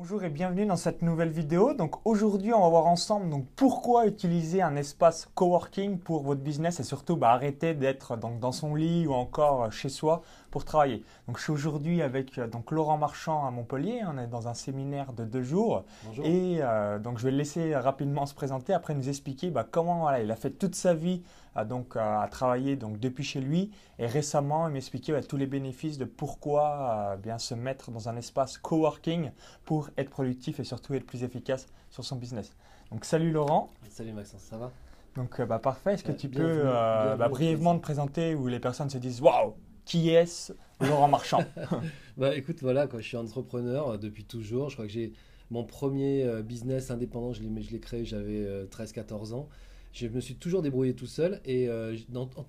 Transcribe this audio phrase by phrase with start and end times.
[0.00, 1.74] Bonjour et bienvenue dans cette nouvelle vidéo.
[1.74, 6.78] Donc aujourd'hui, on va voir ensemble donc pourquoi utiliser un espace coworking pour votre business
[6.78, 10.22] et surtout bah, arrêter d'être donc dans son lit ou encore chez soi
[10.52, 11.02] pour travailler.
[11.26, 14.02] Donc je suis aujourd'hui avec euh, donc Laurent Marchand à Montpellier.
[14.06, 16.24] On est dans un séminaire de deux jours Bonjour.
[16.24, 20.02] et euh, donc je vais le laisser rapidement se présenter après nous expliquer bah, comment
[20.02, 21.24] voilà, il a fait toute sa vie
[21.58, 25.36] à, donc à, à travailler donc depuis chez lui et récemment il m'expliquait bah, tous
[25.36, 29.32] les bénéfices de pourquoi euh, bien se mettre dans un espace coworking
[29.64, 32.56] pour être productif et surtout être plus efficace sur son business.
[32.90, 33.76] Donc salut Laurent.
[33.88, 34.72] Salut Maxence, ça va?
[35.16, 35.94] Donc euh, bah, parfait.
[35.94, 38.98] Est-ce que Euh, tu peux euh, bienvenue bah, brièvement te présenter où les personnes se
[38.98, 41.52] disent waouh qui est-ce Laurent Marchand?
[42.16, 44.70] Bah écoute, voilà, quoi, je suis entrepreneur euh, depuis toujours.
[44.70, 45.12] Je crois que j'ai
[45.50, 49.48] mon premier euh, business indépendant, je l'ai je l'ai créé, j'avais 13-14 ans.
[49.92, 51.96] Je me suis toujours débrouillé tout seul et euh,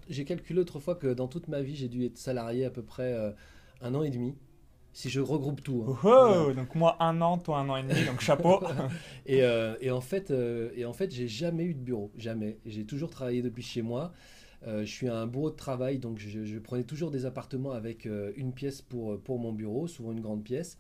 [0.10, 3.14] j'ai calculé autrefois que dans toute ma vie, j'ai dû être salarié à peu près
[3.14, 3.32] euh,
[3.82, 4.36] un an et demi,
[4.94, 5.86] si je regroupe tout.
[5.88, 5.98] hein.
[6.04, 8.62] Oh, oh, Donc moi un an, toi un an et demi, donc chapeau.
[9.26, 12.58] Et, euh, et en fait, et en fait, j'ai jamais eu de bureau, jamais.
[12.66, 14.12] J'ai toujours travaillé depuis chez moi.
[14.68, 18.54] Je suis un bureau de travail, donc je, je prenais toujours des appartements avec une
[18.54, 20.78] pièce pour, pour mon bureau, souvent une grande pièce.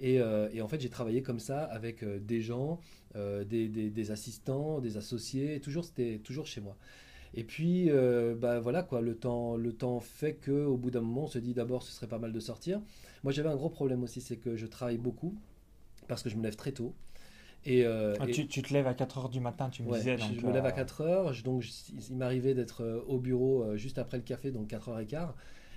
[0.00, 2.80] Et, euh, et en fait, j'ai travaillé comme ça avec euh, des gens,
[3.16, 5.60] euh, des, des- des assistants, des associés.
[5.60, 6.76] Toujours, c'était toujours chez moi.
[7.34, 11.00] Et puis, euh, bah voilà quoi, le temps, le temps fait que au bout d'un
[11.02, 12.80] moment, on se dit d'abord, ce serait pas mal de sortir.
[13.24, 15.34] Moi, j'avais un gros problème aussi, c'est que je travaille beaucoup
[16.08, 16.94] parce que je me lève très tôt.
[17.66, 19.88] Et, euh, Ah, et- tu, tu te lèves à 4 heures du matin, tu me
[19.88, 20.16] Ouais, disais.
[20.16, 21.70] je, donc, je me lève à euh, 4 heures, je- donc je-
[22.10, 25.34] il m'arrivait d'être au bureau juste après le café, donc 4h15,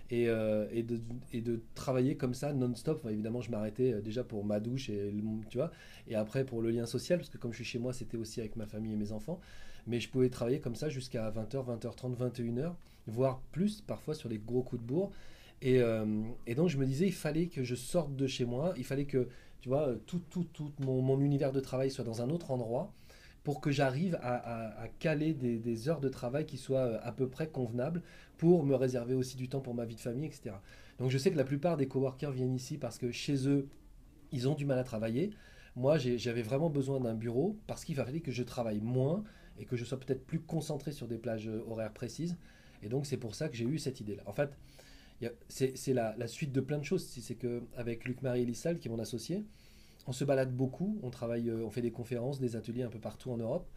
[0.10, 3.06] et, euh, et, de, travailler comme ça non-stop.
[3.10, 5.14] Évidemment, je m'arrêtais euh, déjà pour ma douche, et,
[5.50, 5.72] tu vois,
[6.08, 8.40] et après pour le lien social, parce que comme je suis chez moi, c'était aussi
[8.40, 9.40] avec ma famille et mes enfants.
[9.88, 12.74] Mais je pouvais travailler comme ça jusqu'à 20h, 20h30, 21h,
[13.08, 15.12] voire plus parfois sur les gros coups de bourre.
[15.62, 16.06] Et, euh,
[16.48, 19.06] et donc je me disais, il fallait que je sorte de chez moi, il fallait
[19.06, 19.28] que,
[19.62, 22.94] tu vois, tout, tout, tout mon univers de travail soit dans un autre endroit
[23.44, 27.48] pour que j'arrive à, caler des, heures de travail qui soient euh, à peu près
[27.48, 28.02] convenables
[28.38, 30.56] pour me réserver aussi du temps pour ma vie de famille, etc.
[30.98, 33.68] Donc je sais que la plupart des coworkers viennent ici parce que chez eux,
[34.32, 35.32] ils ont du mal à travailler.
[35.76, 39.24] Moi, j'avais vraiment besoin d'un bureau parce qu'il fallait que je travaille moins
[39.60, 42.38] et que je sois peut-être plus concentré sur des plages euh, horaires précises.
[42.82, 44.24] Et donc c'est pour ça que j'ai eu cette idée-là.
[44.26, 44.58] En fait,
[45.48, 47.06] c'est la, la suite de plein de choses.
[47.06, 49.46] C'est c'est que avec Luc-Marie Elissal, qui est mon associé,
[50.06, 53.00] on se balade beaucoup, on travaille, euh, on fait des conférences, des ateliers un peu
[53.00, 53.68] partout en Europe.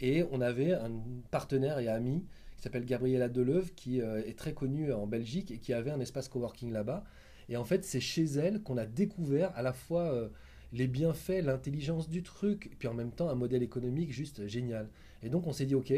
[0.00, 0.90] Et on avait un
[1.30, 2.24] partenaire et ami
[2.56, 6.00] qui s'appelle Gabriela Deleuve, qui euh, est très connue en Belgique et qui avait un
[6.00, 7.04] espace coworking là-bas.
[7.48, 10.28] Et en fait, c'est chez elle qu'on a découvert à la fois euh,
[10.72, 14.88] les bienfaits, l'intelligence du truc, puis en même temps un modèle économique juste génial.
[15.22, 15.92] Et donc on s'est dit, ok,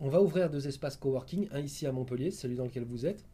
[0.00, 3.24] on va ouvrir deux espaces coworking, un ici à Montpellier, celui dans lequel vous êtes,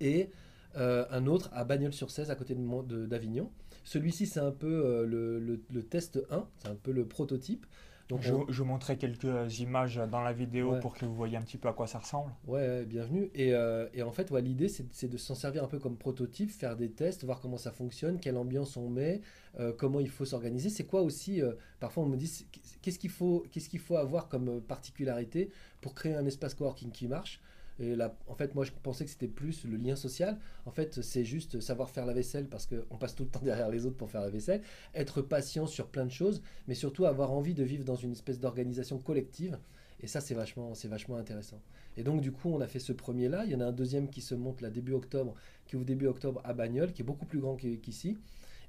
[0.00, 0.30] et
[0.74, 3.50] un autre à Bagnols-sur-Cèze, à côté de Mon- de- d'Avignon.
[3.84, 7.66] Celui-ci, c'est un peu euh, le, le- le test 1, c'est un peu le prototype.
[8.08, 10.80] Donc, Je, on- je vous montrerai quelques images dans la vidéo Ouais.
[10.80, 12.30] pour que vous voyez un petit peu à quoi ça ressemble.
[12.46, 13.30] Ouais, bienvenue.
[13.34, 16.50] Et, euh, et en fait, ouais, l'idée, c'est de s'en servir un peu comme prototype,
[16.50, 19.22] faire des tests, voir comment ça fonctionne, quelle ambiance on met,
[19.60, 20.68] euh, comment il faut s'organiser.
[20.68, 22.46] C'est quoi aussi, euh, parfois on me dit,
[22.82, 23.46] qu'est-ce qu'il faut,
[23.78, 25.48] faut avoir comme particularité
[25.80, 27.40] pour créer un espace coworking qui marche?
[27.82, 30.38] Et là, en fait, moi, je pensais que c'était plus le lien social.
[30.66, 33.68] En fait, c'est juste savoir faire la vaisselle parce qu'on passe tout le temps derrière
[33.70, 34.62] les autres pour faire la vaisselle.
[34.94, 38.38] Être patient sur plein de choses, mais surtout avoir envie de vivre dans une espèce
[38.40, 39.58] d'organisation collective.
[40.00, 41.60] Et ça, c'est vachement, c'est vachement intéressant.
[41.96, 43.44] Et donc, du coup, on a fait ce premier-là.
[43.44, 45.34] Il y en a un deuxième qui se monte là début octobre,
[45.66, 48.18] qui ouvre début octobre à Bagnoles, qui est beaucoup plus grand qu'i- qu'ici.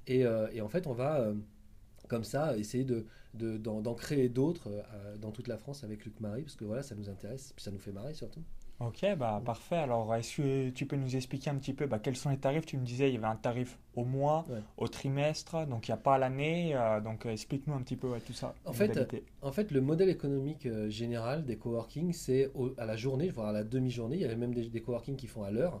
[0.06, 1.34] Et, euh, et en fait, on va, euh,
[2.08, 6.04] comme ça, essayer de, de- d'en, d'en créer d'autres euh, dans toute la France avec
[6.04, 8.42] Luc Marie, parce que voilà, ça nous intéresse, puis ça nous fait marrer surtout.
[8.80, 9.76] Ok, bah parfait.
[9.76, 12.66] Alors, est-ce que tu peux nous expliquer un petit peu bah, quels sont les tarifs?
[12.66, 14.60] Tu me disais il y avait un tarif au mois, Ouais.
[14.76, 16.74] au trimestre, donc il n'y a pas à l'année.
[16.74, 18.54] euh, donc, euh, explique-nous un petit peu ouais, tout ça.
[18.64, 19.24] En fait, modalités.
[19.42, 23.52] En fait, le modèle économique euh, général des coworking, c'est à la journée, voire à
[23.52, 24.16] la demi-journée.
[24.16, 25.80] Il y avait même des, des coworking qui font à l'heure,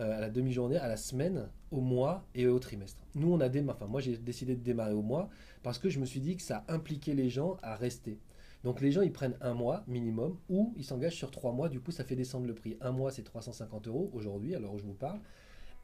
[0.00, 3.02] euh, à la demi-journée, à la semaine, au mois et au trimestre.
[3.14, 5.28] Nous, on a démarré, enfin, moi, j'ai décidé de démarrer au mois
[5.62, 8.18] parce que je me suis dit que ça impliquait les gens à rester.
[8.66, 11.68] Donc, les gens, ils prennent un mois minimum ou ils s'engagent sur trois mois.
[11.68, 12.76] Du coup, ça fait descendre le prix.
[12.80, 15.20] Un mois, c'est 350 euros aujourd'hui, à l'heure où je vous parle.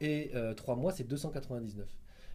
[0.01, 1.87] Et euh, trois mois, c'est 299.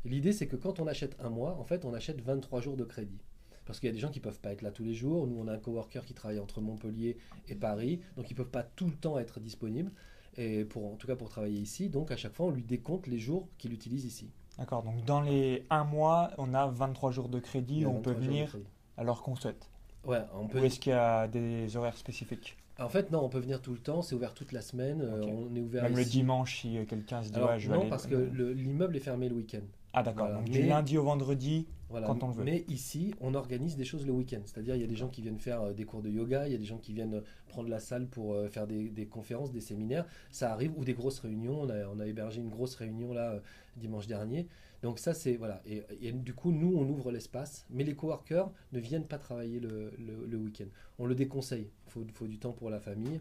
[0.05, 2.77] Et L'idée, c'est que quand on achète un mois, en fait, on achète 23 jours
[2.77, 3.19] de crédit.
[3.65, 5.27] Parce qu'il y a des gens qui peuvent pas être là tous les jours.
[5.27, 7.17] Nous, on a un coworker qui travaille entre Montpellier
[7.49, 9.91] et Paris, donc ils peuvent pas tout le temps être disponibles.
[10.37, 13.07] Et pour, en tout cas pour travailler ici, donc à chaque fois, on lui décompte
[13.07, 14.31] les jours qu'il utilise ici.
[14.57, 18.11] D'accord, donc dans les un mois, on a 23 jours de crédit où on peut
[18.11, 18.57] 23 jours de venir
[19.03, 19.69] l'heure qu'on souhaite.
[20.07, 20.59] Ouais, on peut.
[20.59, 22.57] Ou est-ce qu'il y a des horaires spécifiques?
[22.79, 24.01] En fait, non, on peut venir tout le temps.
[24.01, 25.01] C'est ouvert toute la semaine.
[25.01, 25.21] euh.
[25.25, 27.81] On est ouvert Même le dimanche, si quelqu'un se dit Alors, ouais, je vais non,
[27.81, 27.89] aller.
[27.89, 29.61] parce que le- l'immeuble est fermé le week-end.
[29.93, 30.27] Ah, d'accord.
[30.27, 30.41] Voilà.
[30.41, 32.05] Donc Mais- du lundi au vendredi, Voilà.
[32.07, 32.43] Quand on le veut.
[32.43, 34.41] Mais ici, on organise des choses le week-end.
[34.43, 36.51] C'est-à-dire, il y a des gens qui viennent faire euh, des cours de yoga, il
[36.51, 39.51] y a des gens qui viennent euh, prendre la salle pour faire des, des conférences,
[39.53, 40.05] des séminaires.
[40.29, 41.61] Ça arrive, ou des grosses réunions.
[41.61, 43.39] On a, on a hébergé une grosse réunion là
[43.77, 44.47] dimanche dernier.
[44.83, 45.61] Donc ça, c'est voilà.
[45.65, 49.59] Et, et du coup, nous, on ouvre l'espace, mais les coworkers ne viennent pas travailler
[49.59, 50.67] le, le- le week-end.
[50.99, 51.69] On le déconseille.
[51.87, 53.19] Il faut, faut du temps pour la famille.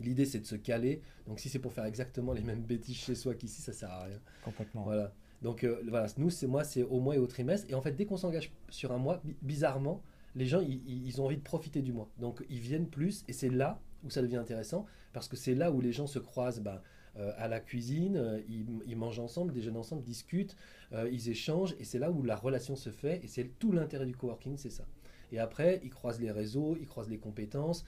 [0.00, 1.00] L'idée, c'est de se caler.
[1.26, 4.04] Donc si c'est pour faire exactement les mêmes bêtises chez soi qu'ici, ça sert à
[4.04, 4.18] rien.
[4.44, 4.82] Complètement.
[4.82, 5.12] Voilà.
[5.42, 7.66] Donc euh, voilà, nous, c'est moi, c'est au mois et au trimestre.
[7.70, 10.02] Et en fait, dès qu'on s'engage sur un mois, bi- bizarrement,
[10.34, 12.08] les gens, ils, ils- ils ont envie de profiter du mois.
[12.18, 13.24] Donc ils viennent plus.
[13.28, 14.84] Et c'est là où ça devient intéressant.
[15.12, 16.82] Parce que c'est là où les gens se croisent bah,
[17.16, 20.56] euh, à la cuisine, euh, ils, mangent ensemble, déjeunent ensemble, discutent,
[20.92, 21.74] euh, ils échangent.
[21.78, 23.20] Et c'est là où la relation se fait.
[23.22, 24.84] Et c'est tout l'intérêt du coworking, c'est ça.
[25.32, 27.84] Et après, ils croisent les réseaux, ils croisent les compétences,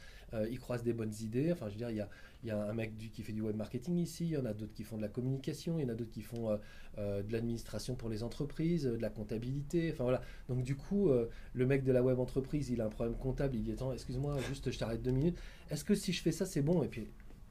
[0.50, 1.52] ils croisent des bonnes idées.
[1.52, 4.25] Enfin, je veux dire, il y a, un mec qui fait du web marketing ici,
[4.25, 6.11] il y en a d'autres qui font de la communication, il y en a d'autres
[6.11, 6.58] qui font
[6.96, 9.93] de l'administration pour les entreprises, de la comptabilité.
[9.93, 10.22] Enfin voilà.
[10.49, 11.08] Donc du coup,
[11.52, 14.38] le mec de la web entreprise, il a un problème comptable, il dit attends, excuse-moi,
[14.49, 15.38] juste je t'arrête deux minutes.
[15.70, 16.82] Est-ce que si je fais ça, c'est bon?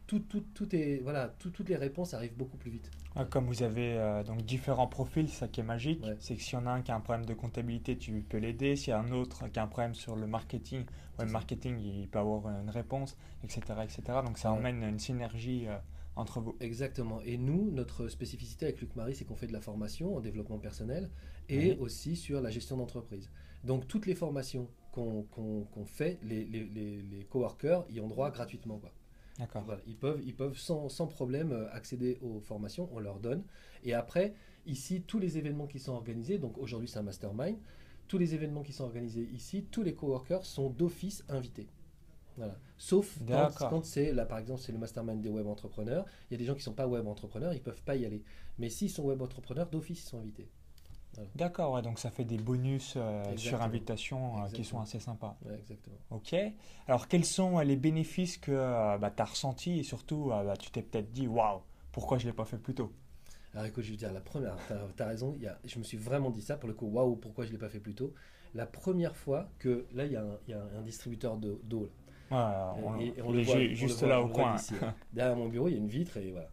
[0.07, 2.91] Tout, tout, tout est voilà, tout- toutes les réponses arrivent beaucoup plus vite.
[3.15, 6.15] Ah, Comme vous avez euh, donc différents profils, ça qui est magique, Ouais.
[6.19, 8.37] c'est que s'il y en a un qui a un problème de comptabilité, tu peux
[8.37, 8.75] l'aider.
[8.75, 10.83] S'il y a un autre qui a un problème sur le marketing,
[11.17, 11.25] ça.
[11.25, 13.61] marketing, il peut avoir une réponse, etc.
[13.83, 14.01] etc.
[14.25, 14.57] Donc ça Ouais.
[14.57, 15.77] emmène une synergie euh,
[16.17, 16.55] entre vous.
[16.59, 17.21] Exactement.
[17.21, 20.59] Et nous, notre spécificité avec Luc Marie, c'est qu'on fait de la formation en développement
[20.59, 21.09] personnel
[21.49, 21.77] et Oui.
[21.79, 23.29] aussi sur la gestion d'entreprise.
[23.63, 28.77] Donc toutes les formations qu'on fait, les, les, les, les coworkers y ont droit gratuitement.
[28.77, 28.91] Quoi.
[29.65, 33.43] Voilà, ils peuvent, ils peuvent sans, sans problème euh, accéder aux formations, on leur donne.
[33.83, 34.33] Et après,
[34.65, 37.57] ici, tous les événements qui sont organisés, donc aujourd'hui c'est un mastermind,
[38.07, 41.67] tous les événements qui sont organisés ici, tous les coworkers sont d'office invités.
[42.37, 42.57] Voilà.
[42.77, 43.17] Sauf
[43.69, 46.45] quand c'est, là par exemple, c'est le mastermind des web entrepreneurs, il y a des
[46.45, 48.23] gens qui ne sont pas web entrepreneurs, ils ne peuvent pas y aller.
[48.57, 50.49] Mais s'ils sont web entrepreneurs, d'office ils sont invités.
[51.35, 55.37] D'accord, ouais, donc ça fait des bonus euh, sur invitation euh, qui sont assez sympas.
[55.45, 55.97] Ouais, exactement.
[56.11, 56.35] Ok.
[56.87, 60.71] Alors quels sont euh, les bénéfices que tu as ressentis et surtout euh, bah, tu
[60.71, 62.93] t'es peut-être dit waouh, pourquoi je ne l'ai pas fait plus tôt?
[63.53, 64.57] Alors écoute, je veux dire, la première,
[64.95, 66.87] tu as, raison, il y a- je me suis vraiment dit ça pour le coup,
[66.87, 68.13] waouh, pourquoi je ne l'ai pas fait plus tôt?
[68.53, 71.61] La première fois que, là, il y a un, il y a un distributeur d'eau
[71.63, 71.91] d'eau, là.
[72.31, 74.27] Ouais, on- Et- et on il le voit- ju- on le juste voit- là au
[74.27, 74.55] coin.
[75.13, 76.49] Derrière mon bureau, il y a une vitre et voilà.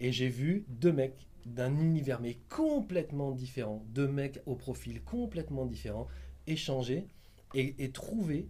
[0.00, 5.66] Et j'ai vu deux mecs d'un univers mais complètement différent, deux mecs au profil complètement
[5.66, 6.06] différent,
[6.46, 7.06] échanger
[7.54, 8.48] et, et trouver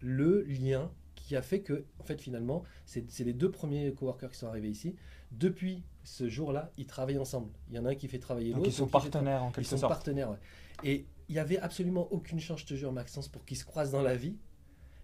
[0.00, 4.38] le lien qui a fait que, en fait, finalement, c'est les deux premiers coworkers qui
[4.38, 4.94] sont arrivés ici.
[5.32, 7.50] Depuis ce jour-là, ils travaillent ensemble.
[7.68, 8.66] Il y en a un qui fait travailler l'autre.
[8.66, 9.92] ils sont partenaires en ils quelque sont sorte.
[9.92, 10.36] partenaires, ouais.
[10.84, 13.90] Et il n'y avait absolument aucune chance, je te jure, Maxence, pour qu'ils se croisent
[13.90, 14.36] dans la vie.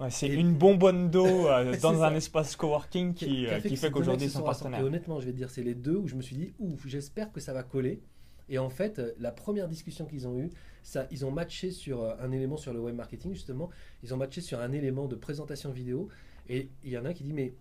[0.00, 3.90] Ouais, c'est Et- une bonbonne d'eau euh, dans un espace coworking qui, euh, qui fait
[3.90, 4.80] qu'aujourd'hui ils sont partenaires.
[4.80, 6.86] Et honnêtement, je vais te dire, c'est les deux où je me suis dit, ouf,
[6.86, 8.00] j'espère que ça va coller.
[8.48, 10.50] Et en fait, euh, la première discussion qu'ils ont eue,
[10.82, 13.70] ça, ils ont matché sur un élément sur le web marketing, justement.
[14.02, 16.08] Ils ont matché sur un élément de présentation vidéo.
[16.48, 17.54] Et il y en a un qui dit, mais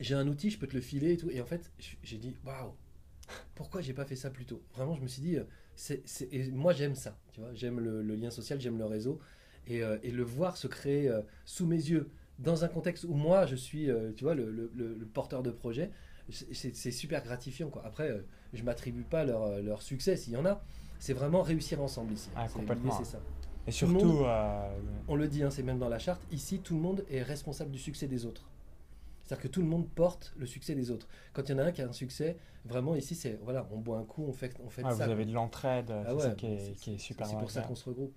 [0.00, 1.30] j'ai un outil, je peux te le filer et tout.
[1.30, 1.70] Et en fait,
[2.02, 2.72] j'ai dit, waouh,
[3.54, 4.62] pourquoi j'ai pas fait ça plus tôt?
[4.74, 5.38] Vraiment, je me suis dit,
[5.76, 6.02] c'est,
[6.52, 9.18] moi j'aime ça, tu vois, j'aime le, le lien social, j'aime le réseau.
[9.68, 13.14] Et, euh, et le voir se créer euh, sous mes yeux, dans un contexte où
[13.14, 15.90] moi je suis, euh, tu vois, le, le- le- le porteur de projet,
[16.30, 17.68] c'est, super gratifiant.
[17.70, 17.82] Quoi.
[17.84, 18.22] Après,
[18.52, 20.62] je m'attribue pas leur, leur succès, s'il y en a.
[20.98, 22.28] C'est vraiment réussir ensemble ici.
[22.36, 22.92] Ah, complètement.
[22.98, 23.20] c'est ça.
[23.66, 24.68] Et surtout, monde- euh,
[25.08, 27.70] On le dit, hein, c'est même dans la charte, ici tout le monde est responsable
[27.70, 28.48] du succès des autres.
[29.22, 31.06] C'est-à-dire que tout le monde porte le succès des autres.
[31.34, 33.78] Quand il y en a un qui a un succès, vraiment ici c'est voilà, on
[33.78, 35.04] boit un coup, on fait, on fait vous ça.
[35.04, 37.36] avez de l'entraide, Ah c'est ouais, ça qui est, c'est- qui est c'est- super C'est
[37.36, 38.14] pour ça qu'on se regroupe.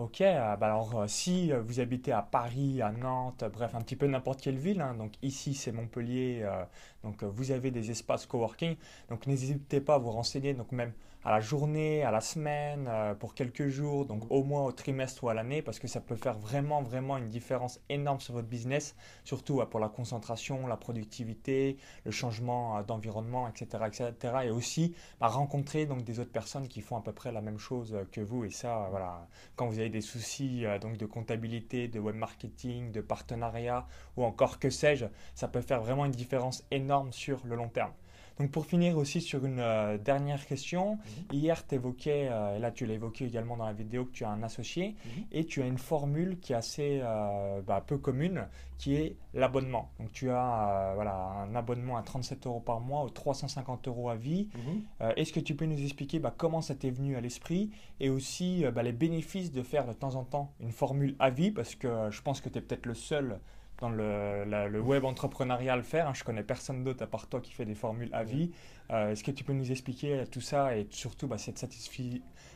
[0.00, 3.82] Ok, euh, bah alors euh, si euh, vous habitez à Paris, à Nantes, bref, un
[3.82, 6.64] petit peu n'importe quelle ville, hein, donc ici c'est Montpellier, euh,
[7.02, 8.76] donc euh, vous avez des espaces coworking,
[9.08, 10.92] donc n'hésitez pas à vous renseigner, donc même
[11.22, 15.22] à la journée, à la semaine, euh, pour quelques jours, donc au mois, au trimestre
[15.24, 18.48] ou à l'année, parce que ça peut faire vraiment, vraiment une différence énorme sur votre
[18.48, 24.94] business, surtout euh, pour la concentration, la productivité, le changement d'environnement, etc., etc., et aussi
[25.20, 28.22] bah, rencontrer donc des autres personnes qui font à peu près la même chose que
[28.22, 32.92] vous, et ça, voilà quand vous avez des soucis donc de comptabilité, de web marketing,
[32.92, 37.56] de partenariat ou encore que sais-je, ça peut faire vraiment une différence énorme sur le
[37.56, 37.92] long terme.
[38.38, 40.98] Donc pour finir aussi sur une euh, dernière question,
[41.30, 44.24] hier tu évoquais, euh, et là tu l'as évoqué également dans la vidéo, que tu
[44.24, 45.24] as un associé Mhm.
[45.30, 48.46] et tu as une formule qui est assez euh, bah, peu commune,
[48.78, 49.90] qui est l'abonnement.
[49.98, 54.16] Donc tu as voilà, un abonnement à 37 euros par mois ou 350 euros à
[54.16, 54.48] vie.
[54.54, 55.12] Mhm.
[55.16, 57.70] Est-ce que tu peux nous expliquer bah, comment ça t'est venu à l'esprit
[58.00, 61.50] et aussi bah, les bénéfices de faire de temps en temps une formule à vie
[61.50, 63.38] parce que je pense que tu es peut-être le seul
[63.80, 66.08] dans le, web entrepreneurial faire.
[66.08, 66.14] Hein.
[66.14, 68.50] Je connais personne d'autre à part toi qui fait des formules à vie.
[68.90, 71.64] Euh, est-ce que tu peux nous expliquer tout ça et surtout bah, cette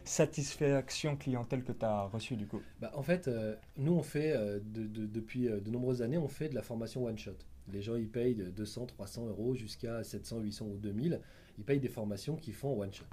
[0.04, 2.60] satisfaction clientèle que tu as reçue du coup?
[2.80, 6.54] Bah, En fait, euh, nous on fait euh, depuis de nombreuses années, on fait de
[6.54, 7.36] la formation one shot.
[7.72, 11.20] Les gens ils payent 200, 300 euros jusqu'à 700, 800 ou 2000.
[11.56, 13.04] Ils payent des formations qui font one shot.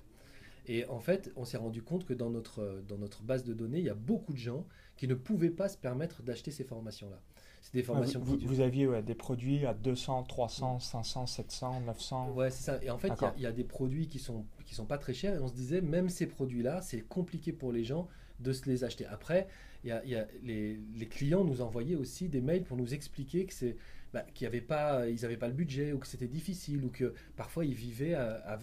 [0.68, 3.80] Et en fait, on s'est rendu compte que dans notre, dans notre base de données,
[3.80, 4.65] il y a beaucoup de gens
[4.96, 7.20] qui ne pouvaient pas se permettre d'acheter ces formations-là.
[7.62, 12.50] C'est des formations vous, vous, aviez des produits à 200, 300, 500, 700, 900 Ouais,
[12.50, 12.80] c'est ça.
[12.84, 15.36] Et en fait, il y, a des produits qui sont, qui sont pas très chers.
[15.36, 18.08] Et on se disait, même ces produits-là, c'est compliqué pour les gens
[18.39, 19.06] de se les acheter.
[19.06, 19.48] Après,
[19.84, 23.46] y a, y a les, les, clients nous envoyaient aussi des mails pour nous expliquer
[23.46, 23.77] que c'est
[24.13, 27.63] bah, qu'ils n'avaient pas, ils pas le budget ou que c'était difficile ou que parfois
[27.63, 28.18] ils vivaient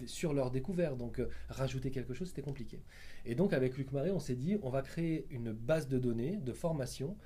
[0.05, 0.97] sur leur découverte.
[0.97, 2.79] Donc euh, rajouter quelque chose, c'était compliqué.
[3.25, 6.37] Et donc avec Luc Marais, on s'est dit, on va créer une base de données
[6.37, 7.17] de formation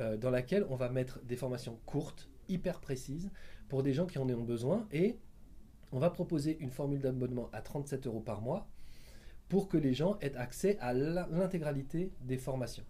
[0.00, 3.30] euh, dans laquelle on va mettre des formations courtes, hyper précises,
[3.68, 4.86] pour des gens qui en ont besoin.
[4.92, 5.18] Et
[5.92, 8.68] on va proposer une formule d'abonnement à 37 euros par mois
[9.48, 12.84] pour que les gens aient accès à l'intégralité des formations.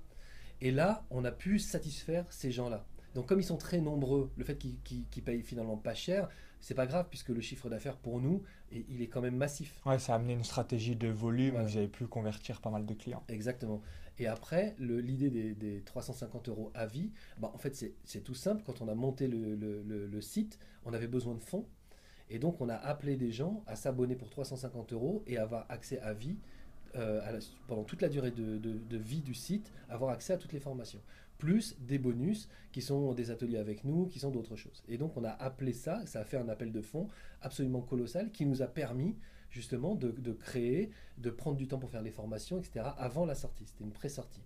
[0.61, 2.87] Et là, on a pu satisfaire ces gens-là.
[3.15, 6.29] Donc comme ils sont très nombreux, le fait qu'ils payent finalement pas cher,
[6.61, 8.43] c'est pas grave puisque le chiffre d'affaires pour nous,
[8.73, 9.81] il est quand même massif.
[9.85, 12.95] Ouais, ça a amené une stratégie de volume, vous avez pu convertir pas mal de
[12.95, 13.23] clients.
[13.29, 13.83] Exactement.
[14.19, 18.63] Et après, l'idée des, 350 euros à vie, bah, en fait c'est tout simple.
[18.65, 21.67] Quand on a monté le, site, on avait besoin de fonds.
[22.31, 25.99] Et donc on a appelé des gens à s'abonner pour 350 euros et avoir accès
[26.01, 26.39] à vie
[26.97, 31.01] euh, pendant toute la durée de, vie du site, avoir accès à toutes les formations
[31.37, 34.83] plus des bonus qui sont des ateliers avec nous, qui sont d'autres choses.
[34.89, 37.09] Et donc on a appelé ça, ça a fait un appel de fonds
[37.43, 39.17] absolument colossal qui nous a permis
[39.55, 42.87] justement de, créer, de prendre du temps pour faire les formations, etc.
[42.99, 43.65] avant la sortie.
[43.67, 44.43] C'était une pré-sortie.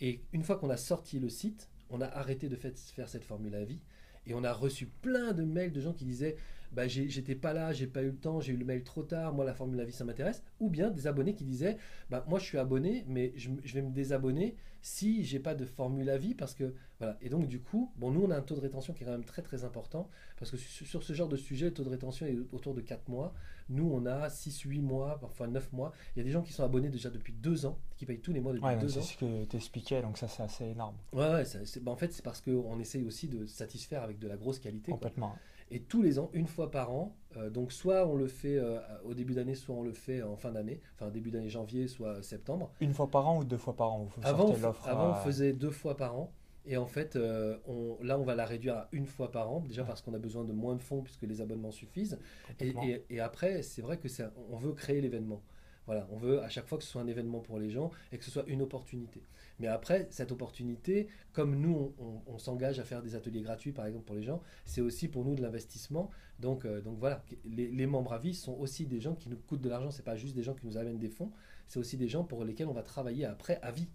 [0.00, 3.54] Et une fois qu'on a sorti le site, on a arrêté de faire cette formule
[3.54, 3.80] à vie
[4.26, 6.36] et on a reçu plein de mails de gens qui disaient
[6.72, 9.34] bah, j'étais pas là, j'ai pas eu le temps, j'ai eu le mail trop tard,
[9.34, 10.42] moi la formule à vie ça m'intéresse.
[10.60, 11.76] Ou bien des abonnés qui disaient
[12.10, 15.64] bah, moi je suis abonné, mais je, je vais me désabonner si j'ai pas de
[15.64, 17.16] formule à vie parce que voilà.
[17.22, 19.12] Et donc du coup, bon nous on a un taux de rétention qui est quand
[19.12, 22.26] même très très important parce que sur, ce genre de sujet, le taux de rétention
[22.26, 23.32] est autour de 4 mois.
[23.68, 25.92] Nous on a 6, 8 mois, parfois 9 mois.
[26.14, 28.32] Il y a des gens qui sont abonnés déjà depuis 2 ans, qui payent tous
[28.32, 29.00] les mois depuis 2 ans.
[29.00, 30.96] C'est ce que tu expliquais, donc ça c'est assez énorme.
[31.12, 31.44] Ouais, ouais
[31.80, 34.90] bah, en fait c'est parce qu'on essaye aussi de satisfaire avec de la grosse qualité.
[34.90, 35.36] Complètement.
[35.72, 38.78] Et tous les ans, une fois par an, euh, donc soit on le fait euh,
[39.04, 42.22] au début d'année, soit on le fait en fin d'année, enfin début d'année janvier, soit
[42.22, 42.70] septembre.
[42.80, 45.96] Une fois par an ou deux fois par an Avant, avant on faisait deux fois
[45.96, 46.32] par an.
[46.64, 49.60] Et en fait, euh, on, là, on va la réduire à une fois par an,
[49.60, 52.18] déjà parce qu'on a besoin de moins de fonds puisque les abonnements suffisent.
[52.60, 54.06] Et, et, après, c'est vrai que
[54.50, 55.42] on veut créer l'événement.
[55.86, 58.18] Voilà, on veut à chaque fois que ce soit un événement pour les gens et
[58.18, 59.22] que ce soit une opportunité.
[59.58, 61.94] Mais après, cette opportunité, comme nous,
[62.26, 65.24] on, s'engage à faire des ateliers gratuits, par exemple, pour les gens, c'est aussi pour
[65.24, 66.10] nous de l'investissement.
[66.40, 69.60] Donc, euh, donc voilà, les, membres à vie sont aussi des gens qui nous coûtent
[69.60, 69.90] de l'argent.
[69.90, 71.30] C'est pas juste des gens qui nous amènent des fonds,
[71.68, 73.88] c'est aussi des gens pour lesquels on va travailler après à vie.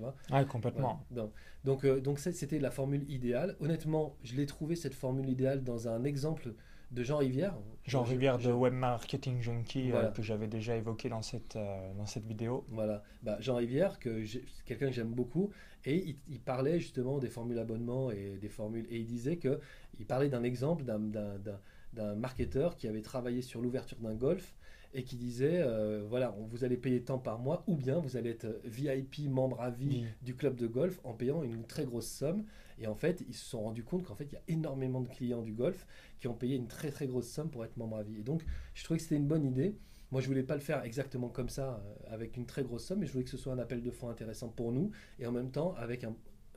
[0.00, 1.04] Tu vois ouais, complètement.
[1.10, 1.32] Donc,
[1.64, 3.56] donc, euh, donc c'était la formule idéale.
[3.60, 6.54] Honnêtement, je l'ai trouvé cette formule idéale dans un exemple
[6.90, 7.54] de Jean Rivière.
[7.84, 12.06] Jean Rivière de Web Marketing Junkie euh, que j'avais déjà évoqué dans cette, euh, dans
[12.06, 12.64] cette vidéo.
[12.68, 14.24] Voilà, bah, Jean Rivière, que
[14.64, 15.50] quelqu'un que j'aime beaucoup,
[15.84, 19.60] et il, parlait justement des formules abonnement et des formules, et il disait que
[19.98, 24.54] il parlait d'un exemple d'un marketeur qui avait travaillé sur l'ouverture d'un golf
[24.92, 28.30] et qui disait euh, voilà, vous allez payer tant par mois, ou bien vous allez
[28.30, 32.44] être VIP membre à vie du club de golf en payant une très grosse somme.
[32.78, 35.08] Et en fait, ils se sont rendus compte qu'en fait, il y a énormément de
[35.08, 35.86] clients du golf
[36.18, 38.18] qui ont payé une très très grosse somme pour être membre à vie.
[38.18, 38.42] Et donc,
[38.74, 39.76] je trouvais que c'était une bonne idée.
[40.10, 43.00] Moi, je voulais pas le faire exactement comme ça, euh, avec une très grosse somme,
[43.00, 45.32] mais je voulais que ce soit un appel de fonds intéressant pour nous, et en
[45.32, 46.04] même temps avec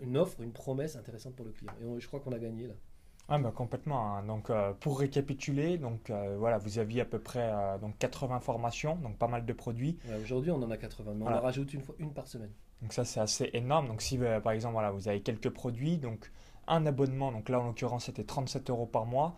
[0.01, 1.73] une offre, une promesse intéressante pour le client.
[1.79, 2.73] Et je crois qu'on a gagné là.
[3.29, 4.15] Ah bah complètement.
[4.15, 4.23] Hein.
[4.23, 7.51] Donc euh, pour récapituler, donc euh, voilà, vous aviez à peu près
[7.81, 9.97] donc 80 formations, donc pas mal de produits.
[10.21, 12.51] Aujourd'hui, on en a 80, mais on en rajoute une, fois, une par semaine.
[12.81, 13.87] Donc ça c'est assez énorme.
[13.87, 16.31] Donc si par exemple voilà, vous avez quelques produits, donc
[16.67, 19.37] un abonnement, donc là en l'occurrence c'était 37 euros par mois.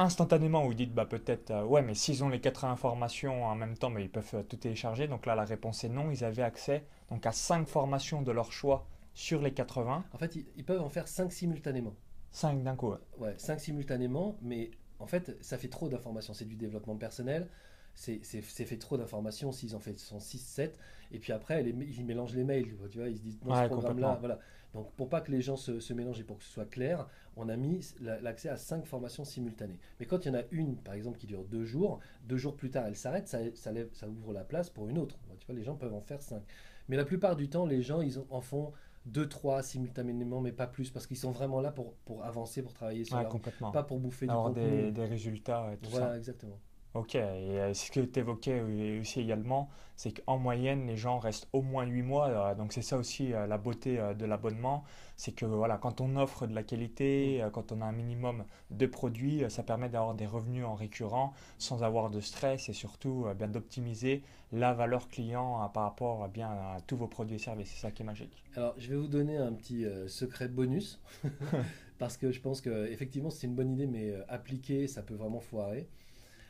[0.00, 3.76] Instantanément, vous dites bah peut-être euh, ouais, mais s'ils ont les quatre informations en même
[3.76, 5.08] temps, mais ils peuvent euh, tout télécharger.
[5.08, 6.12] Donc là la réponse est non.
[6.12, 10.04] Ils avaient accès donc à 5 formations de leur choix sur les 80.
[10.12, 11.94] En fait, ils, peuvent en faire 5 simultanément.
[12.30, 12.94] 5 d'un coup.
[13.18, 13.34] Ouais.
[13.36, 16.34] 5 simultanément, mais en fait, ça fait trop d'informations.
[16.34, 17.48] C'est du développement personnel
[17.98, 20.78] c'est fait trop d'informations s'ils en fait 6, 7.
[21.10, 22.68] Et puis après, ils mélangent les mails.
[22.90, 24.16] Tu vois, ils se disent dans ce programme-là.
[24.20, 24.38] Voilà.
[24.74, 27.48] Donc pour pas que les gens se, mélangent et pour que ce soit clair, on
[27.48, 29.78] a mis l'accès à cinq formations simultanées.
[29.98, 32.54] Mais quand il y en a une, par exemple, qui dure deux jours, deux jours
[32.54, 35.18] plus tard, elle s'arrête, ça, ça, ouvre la place pour une autre.
[35.40, 36.42] Tu vois, les gens peuvent en faire cinq.
[36.88, 38.72] Mais la plupart du temps, les gens, ils en font
[39.06, 42.74] deux, trois simultanément, mais pas plus, parce qu'ils sont vraiment là pour, pour avancer, pour
[42.74, 43.70] travailler sur Ouais, leur- complètement.
[43.70, 44.86] pas pour bouffer du contenu.
[44.86, 46.16] des, des résultats et tout Voilà, ça.
[46.16, 46.60] exactement.
[46.98, 48.60] Ok, et euh, ce que tu évoquais
[49.00, 52.26] aussi également, c'est qu'en moyenne, les gens restent au moins 8 mois.
[52.28, 54.82] euh, donc c'est ça aussi euh, la beauté de l'abonnement,
[55.16, 58.44] c'est que voilà, quand on offre de la qualité, euh, quand on a un minimum
[58.72, 63.26] de produits, ça permet d'avoir des revenus en récurrent sans avoir de stress et surtout
[63.38, 67.70] bien d'optimiser la valeur client par rapport bien à tous vos produits et services.
[67.70, 68.42] C'est ça qui est magique.
[68.56, 71.00] Alors, je vais vous donner un petit secret bonus,
[71.98, 75.40] parce que je pense que effectivement c'est une bonne idée, mais appliquer, ça peut vraiment
[75.40, 75.88] foirer.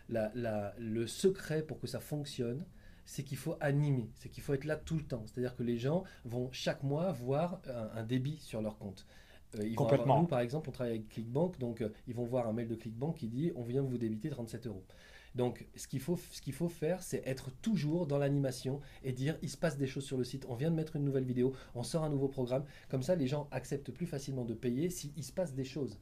[0.09, 2.65] La- la- le secret pour que ça fonctionne,
[3.05, 5.23] c'est qu'il faut animer, c'est qu'il faut être là tout le temps.
[5.27, 9.07] C'est-à-dire que les gens vont chaque mois voir un, un débit sur leur compte.
[9.55, 10.21] Euh, ils vont avoir- Complètement.
[10.21, 12.75] nous, par exemple, on travaille avec ClickBank, donc euh, ils vont voir un mail de
[12.75, 14.85] ClickBank qui dit on vient vous débiter 37 euros.
[15.35, 19.37] Donc, ce qu'il faut, ce qu'il faut faire, c'est être toujours dans l'animation et dire
[19.43, 20.45] il se passe des choses sur le site.
[20.49, 22.65] On vient de mettre une nouvelle vidéo, on sort un nouveau programme.
[22.91, 25.99] Comme ça, les gens acceptent plus facilement de payer s'il se passe des choses.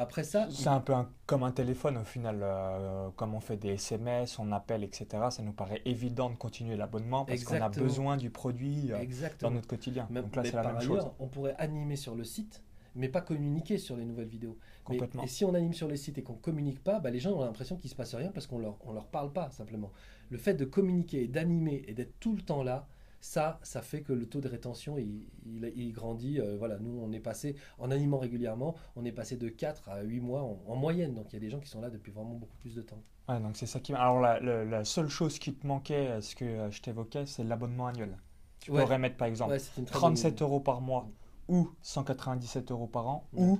[0.00, 3.56] Après ça, C'est un peu un- comme un téléphone au final, euh, comme on fait
[3.56, 5.06] des SMS, on appelle, etc.
[5.30, 9.04] Ça nous paraît évident de continuer l'abonnement parce qu'on a besoin du produit euh,
[9.40, 10.06] dans notre quotidien.
[10.10, 11.10] Même- Donc là, mais c'est la par même ailleurs, chose.
[11.18, 12.62] on pourrait animer sur le site,
[12.94, 14.56] mais pas communiquer sur les nouvelles vidéos.
[14.88, 15.24] Mais- Complètement.
[15.24, 17.44] et si on anime sur les sites et qu'on communique pas, bah, les gens ont
[17.44, 19.90] l'impression qu'il se passe rien parce qu'on leur, on leur parle pas simplement.
[20.30, 22.86] Le fait de communiquer, d'animer et d'être tout le temps là,
[23.20, 26.40] ça, ça fait que le taux de rétention il, il- il grandit.
[26.40, 30.02] Euh, voilà, nous on est passé en animant régulièrement, on est passé de 4 à
[30.02, 31.14] 8 mois en, en moyenne.
[31.14, 33.02] Donc il y a des gens qui sont là depuis vraiment beaucoup plus de temps.
[33.28, 33.92] Ouais, donc c'est ça qui.
[33.94, 37.26] Alors la, le- la seule chose qui te manquait, euh, ce que euh, je t'évoquais,
[37.26, 38.16] c'est l'abonnement annuel.
[38.60, 38.82] Tu Ouais.
[38.82, 40.42] pourrais mettre par exemple Ouais, c'est une très bonne 37 idée.
[40.42, 41.08] euros par mois
[41.48, 43.58] ou 197 euros par an ou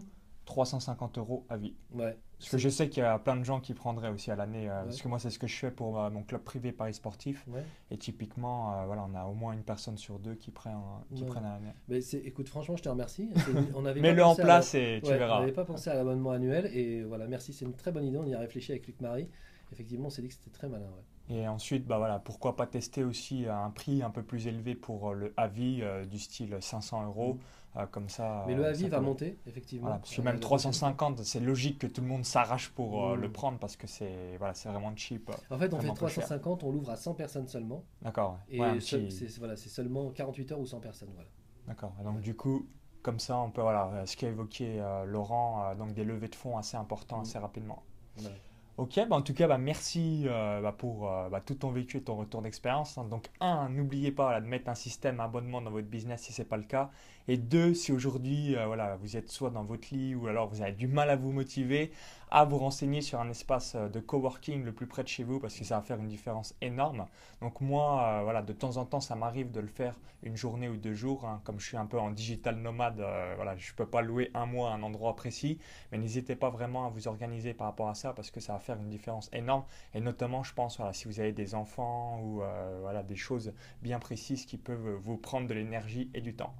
[0.49, 1.75] 350 euros à vie.
[1.93, 2.17] Ouais.
[2.39, 4.69] Parce que je sais qu'il y a plein de gens qui prendraient aussi à l'année.
[4.71, 4.85] euh, Ouais.
[4.87, 7.45] Parce que moi, c'est ce que je fais pour euh, mon club privé Paris Sportif.
[7.49, 7.63] Ouais.
[7.91, 10.81] Et typiquement, euh, voilà, on a au moins une personne sur deux qui prennent,
[11.15, 11.75] qui prennent à l'année.
[11.89, 13.29] Mais c'est- écoute, franchement, je te remercie.
[13.77, 15.41] On avait Mets-le en la- place et tu Ouais, On verras.
[15.41, 18.17] n'avait pas pensé à l'abonnement annuel et voilà, merci, c'est une très bonne idée.
[18.17, 19.29] On y a réfléchi avec Luc Marie.
[19.73, 20.87] Effectivement, on s'est dit que c'était très malin.
[21.31, 21.37] Ouais.
[21.37, 24.75] Et ensuite, bah voilà, pourquoi pas tester aussi à un prix un peu plus élevé
[24.75, 27.39] pour euh, le avis euh, du style 500 euros.
[27.77, 28.45] euh, comme ça.
[28.47, 29.87] Mais le avis va monter, effectivement.
[29.89, 33.15] Voilà, parce que même la 350, c'est logique que tout le monde s'arrache pour euh,
[33.17, 35.31] le prendre parce que c'est voilà, c'est vraiment cheap.
[35.51, 36.25] En fait, on fait vraiment peu cher.
[36.25, 37.85] 350, on l'ouvre à 100 personnes seulement.
[38.03, 38.39] D'accord.
[38.49, 41.11] Et ouais, petit- c'est voilà, c'est seulement 48 heures ou 100 personnes.
[41.15, 41.29] Voilà.
[41.69, 41.93] D'accord.
[42.03, 42.67] Donc du coup,
[43.03, 46.77] comme ça, on peut voilà, ce qu'a évoqué Laurent, donc des levées de fonds assez
[46.79, 47.23] importants Mm.
[47.23, 47.83] assez rapidement.
[48.17, 48.35] Voilà.
[48.79, 52.03] Ok, bah en tout cas, bah merci euh, bah, pour euh, tout ton vécu et
[52.03, 52.97] ton retour d'expérience.
[52.97, 53.05] hein.
[53.11, 56.49] Donc, un, n'oubliez pas de mettre un système abonnement dans votre business si ce n'est
[56.49, 56.89] pas le cas.
[57.27, 60.63] Et deux, si aujourd'hui euh, voilà, vous êtes soit dans votre lit ou alors vous
[60.63, 61.91] avez du mal à vous motiver,
[62.31, 65.57] à vous renseigner sur un espace de coworking le plus près de chez vous parce
[65.57, 67.07] que ça va faire une différence énorme.
[67.41, 70.77] Donc moi, voilà, de temps en temps, ça m'arrive de le faire une journée ou
[70.77, 71.25] deux jours.
[71.27, 71.41] hein.
[71.45, 73.05] Comme je suis un peu en digital nomade,
[73.37, 75.59] voilà, je ne peux pas louer un mois à un endroit précis.
[75.93, 78.59] Mais n'hésitez pas vraiment à vous organiser par rapport à ça parce que ça va
[78.59, 79.65] faire une différence énorme.
[79.95, 83.53] Et notamment, je pense, voilà, si vous avez des enfants ou euh, voilà, des choses
[83.83, 86.55] bien précises qui peuvent vous prendre de l'énergie et du temps.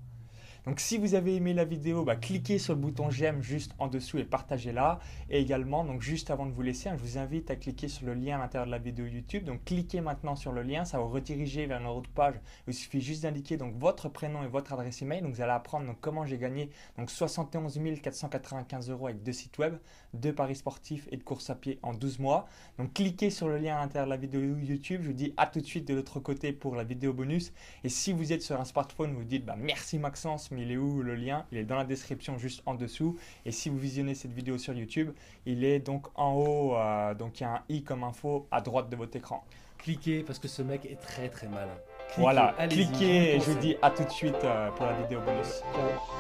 [0.69, 3.89] Donc si vous avez aimé la vidéo, bah, cliquez sur le bouton j'aime juste en
[3.89, 4.99] dessous et partagez-la.
[5.31, 8.05] Et également, donc juste avant de vous laisser, hein, je vous invite à cliquer sur
[8.05, 9.45] le lien à l'intérieur de la vidéo YouTube.
[9.45, 12.35] Donc cliquez maintenant sur le lien, ça va vous rediriger vers une autre page.
[12.67, 15.23] Il suffit juste d'indiquer donc votre prénom et votre adresse email.
[15.23, 19.57] Donc vous allez apprendre donc, comment j'ai gagné donc 71 495 euros avec deux sites
[19.57, 19.75] web,
[20.13, 22.45] deux paris sportifs et de course à pied en 12 mois.
[22.77, 25.01] Donc cliquez sur le lien à l'intérieur de la vidéo YouTube.
[25.01, 27.55] Je vous dis à tout de suite de l'autre côté pour la vidéo bonus.
[27.85, 30.77] Et si vous êtes sur un smartphone, vous dites bah, merci Maxence, mais il est
[30.77, 31.45] où le lien?
[31.53, 33.17] Il est dans la description juste en dessous.
[33.47, 35.13] Et si vous visionnez cette vidéo sur YouTube,
[35.47, 36.77] il est donc en haut.
[36.77, 39.45] euh, donc il y a un i comme info à droite de votre écran.
[39.79, 41.79] Cliquez parce que ce mec est très très malin.
[42.09, 45.21] Cliquez, voilà, cliquez et je vous dis à tout de suite euh, pour la vidéo
[45.21, 45.63] bonus.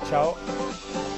[0.09, 0.35] Ciao.
[0.35, 1.18] Ciao